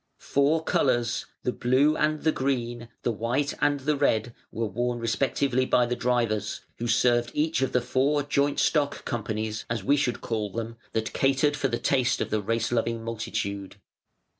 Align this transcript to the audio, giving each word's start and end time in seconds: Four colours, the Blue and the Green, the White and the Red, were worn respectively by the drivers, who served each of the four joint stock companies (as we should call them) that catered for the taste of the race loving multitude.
Four 0.17 0.63
colours, 0.63 1.27
the 1.43 1.51
Blue 1.51 1.95
and 1.95 2.23
the 2.23 2.31
Green, 2.31 2.89
the 3.03 3.11
White 3.11 3.53
and 3.61 3.81
the 3.81 3.95
Red, 3.95 4.33
were 4.51 4.65
worn 4.65 4.97
respectively 4.97 5.63
by 5.63 5.85
the 5.85 5.95
drivers, 5.95 6.61
who 6.79 6.87
served 6.87 7.29
each 7.35 7.61
of 7.61 7.71
the 7.71 7.81
four 7.81 8.23
joint 8.23 8.59
stock 8.59 9.05
companies 9.05 9.63
(as 9.69 9.83
we 9.83 9.95
should 9.97 10.19
call 10.19 10.49
them) 10.49 10.75
that 10.93 11.13
catered 11.13 11.55
for 11.55 11.67
the 11.67 11.77
taste 11.77 12.19
of 12.19 12.31
the 12.31 12.41
race 12.41 12.71
loving 12.71 13.03
multitude. 13.03 13.75